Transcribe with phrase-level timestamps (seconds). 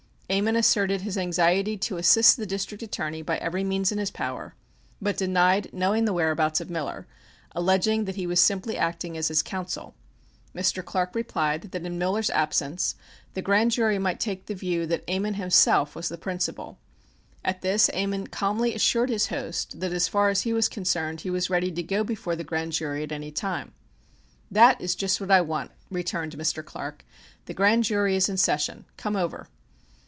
[0.31, 4.55] Ammon asserted his anxiety to assist the District Attorney by every means in his power,
[5.01, 7.05] but denied knowing the whereabouts of Miller,
[7.53, 9.93] alleging that he was simply acting as his counsel.
[10.55, 10.85] Mr.
[10.85, 12.95] Clark replied that in Miller's absence
[13.33, 16.79] the grand jury might take the view that Ammon himself was the principal.
[17.43, 21.29] At this Ammon calmly assured his host that as far as he was concerned he
[21.29, 23.73] was ready to go before the grand jury at any time.
[24.49, 26.63] "That is just what I want," returned Mr.
[26.63, 27.03] Clark,
[27.47, 28.85] "the grand jury is in session.
[28.95, 29.49] Come over."